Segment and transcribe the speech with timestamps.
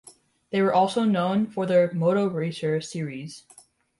[0.49, 3.43] They were also known for their "Moto Racer" series.